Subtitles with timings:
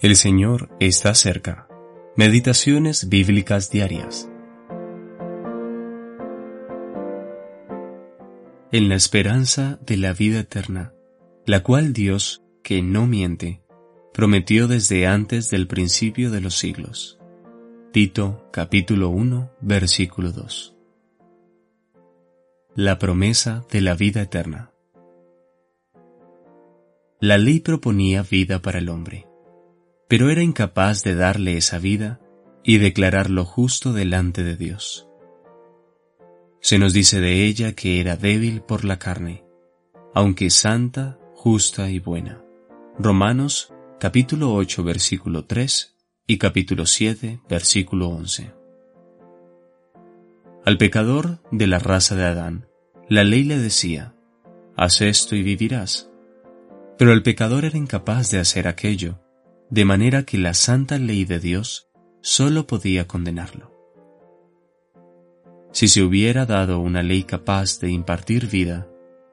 [0.00, 1.68] El Señor está cerca.
[2.16, 4.30] Meditaciones bíblicas diarias.
[8.72, 10.94] En la esperanza de la vida eterna,
[11.44, 13.60] la cual Dios, que no miente,
[14.14, 17.18] prometió desde antes del principio de los siglos.
[17.92, 20.76] Tito capítulo 1 versículo 2.
[22.74, 24.70] La promesa de la vida eterna.
[27.20, 29.29] La ley proponía vida para el hombre
[30.10, 32.20] pero era incapaz de darle esa vida
[32.64, 35.08] y declararlo justo delante de Dios.
[36.60, 39.44] Se nos dice de ella que era débil por la carne,
[40.12, 42.42] aunque santa, justa y buena.
[42.98, 45.96] Romanos capítulo 8 versículo 3
[46.26, 48.52] y capítulo 7 versículo 11.
[50.64, 52.66] Al pecador de la raza de Adán,
[53.08, 54.16] la ley le decía,
[54.76, 56.10] haz esto y vivirás.
[56.98, 59.20] Pero el pecador era incapaz de hacer aquello,
[59.70, 61.88] de manera que la santa ley de Dios
[62.20, 63.70] sólo podía condenarlo.
[65.72, 68.88] Si se hubiera dado una ley capaz de impartir vida,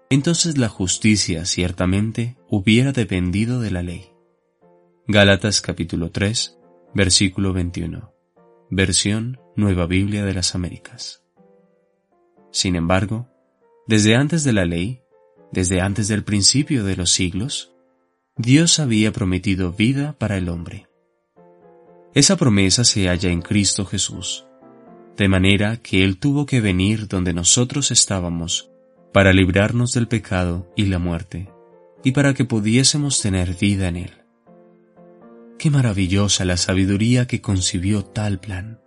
[0.10, 4.12] entonces la justicia ciertamente hubiera dependido de la ley.
[5.08, 6.60] Gálatas capítulo 3,
[6.94, 8.14] versículo 21.
[8.70, 11.24] Versión Nueva Biblia de las Américas.
[12.52, 13.28] Sin embargo,
[13.88, 15.02] desde antes de la ley,
[15.52, 17.74] desde antes del principio de los siglos,
[18.40, 20.88] Dios había prometido vida para el hombre.
[22.14, 24.46] Esa promesa se halla en Cristo Jesús,
[25.16, 28.70] de manera que Él tuvo que venir donde nosotros estábamos
[29.12, 31.50] para librarnos del pecado y la muerte,
[32.04, 34.12] y para que pudiésemos tener vida en Él.
[35.58, 38.80] Qué maravillosa la sabiduría que concibió tal plan.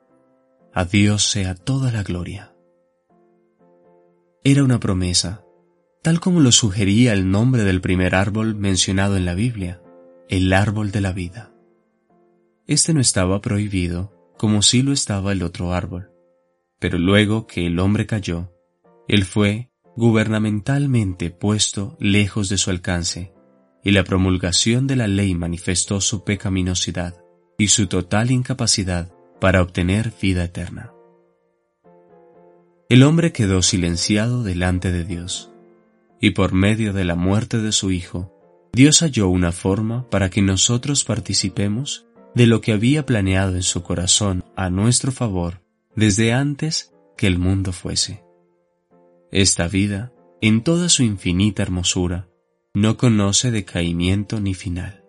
[0.72, 2.54] A Dios sea toda la gloria.
[4.44, 5.44] Era una promesa
[6.02, 9.82] tal como lo sugería el nombre del primer árbol mencionado en la Biblia,
[10.28, 11.52] el árbol de la vida.
[12.66, 16.12] Este no estaba prohibido como sí lo estaba el otro árbol,
[16.78, 18.50] pero luego que el hombre cayó,
[19.08, 23.34] él fue gubernamentalmente puesto lejos de su alcance,
[23.84, 27.16] y la promulgación de la ley manifestó su pecaminosidad
[27.58, 30.92] y su total incapacidad para obtener vida eterna.
[32.88, 35.49] El hombre quedó silenciado delante de Dios
[36.20, 38.36] y por medio de la muerte de su Hijo,
[38.72, 43.82] Dios halló una forma para que nosotros participemos de lo que había planeado en su
[43.82, 45.62] corazón a nuestro favor
[45.96, 48.22] desde antes que el mundo fuese.
[49.32, 52.28] Esta vida, en toda su infinita hermosura,
[52.74, 55.04] no conoce decaimiento ni final.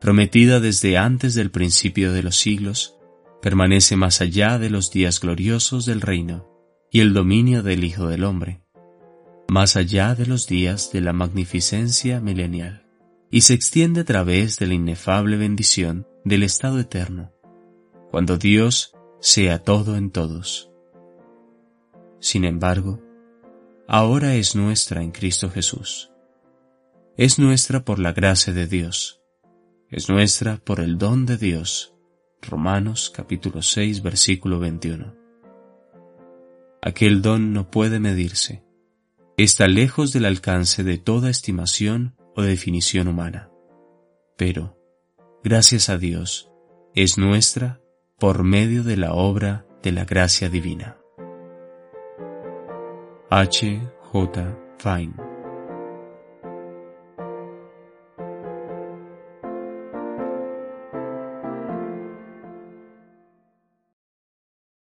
[0.00, 2.96] Prometida desde antes del principio de los siglos,
[3.42, 6.48] permanece más allá de los días gloriosos del reino
[6.90, 8.63] y el dominio del Hijo del Hombre
[9.48, 12.86] más allá de los días de la magnificencia milenial,
[13.30, 17.32] y se extiende a través de la inefable bendición del estado eterno,
[18.10, 20.70] cuando Dios sea todo en todos.
[22.20, 23.02] Sin embargo,
[23.86, 26.10] ahora es nuestra en Cristo Jesús.
[27.16, 29.20] Es nuestra por la gracia de Dios.
[29.90, 31.94] Es nuestra por el don de Dios.
[32.42, 35.14] Romanos capítulo 6 versículo 21.
[36.82, 38.63] Aquel don no puede medirse
[39.36, 43.50] está lejos del alcance de toda estimación o definición humana.
[44.36, 44.78] Pero,
[45.42, 46.50] gracias a Dios,
[46.94, 47.80] es nuestra
[48.18, 50.96] por medio de la obra de la gracia divina.
[53.30, 53.80] H.
[54.12, 54.58] J.
[54.78, 55.23] Fine